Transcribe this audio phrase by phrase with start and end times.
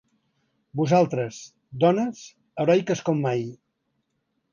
[0.79, 1.41] Vosaltres,
[1.83, 2.21] dones,
[2.63, 3.45] heroiques com mai.